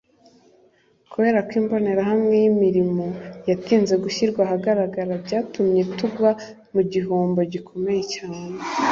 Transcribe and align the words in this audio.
Kubera 1.11 1.39
ko 1.47 1.51
Imbonerahamwe 1.61 2.33
y 2.43 2.47
imirimo 2.51 3.05
yatinze 3.49 3.93
gushyirwa 4.03 4.39
ahagaragara 4.47 5.13
byatumye 5.25 5.81
tugwa 5.97 6.31
mu 6.73 6.81
gihombo 6.91 7.39
gikomeye 7.53 8.03
cyane 8.15 8.45